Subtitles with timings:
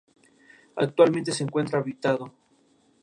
[0.77, 2.33] Actualmente se encuentra habilitado.